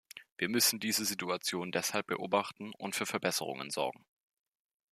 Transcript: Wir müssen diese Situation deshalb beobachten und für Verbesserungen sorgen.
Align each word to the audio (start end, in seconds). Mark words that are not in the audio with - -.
Wir 0.35 0.49
müssen 0.49 0.79
diese 0.79 1.05
Situation 1.05 1.71
deshalb 1.71 2.07
beobachten 2.07 2.73
und 2.79 2.95
für 2.95 3.05
Verbesserungen 3.05 3.69
sorgen. 3.69 4.03